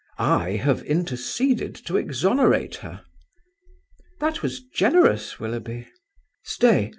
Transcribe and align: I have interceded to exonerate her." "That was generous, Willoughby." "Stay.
I 0.17 0.53
have 0.53 0.81
interceded 0.81 1.75
to 1.85 1.95
exonerate 1.95 2.77
her." 2.77 3.05
"That 4.19 4.41
was 4.41 4.59
generous, 4.59 5.39
Willoughby." 5.39 5.89
"Stay. 6.41 6.89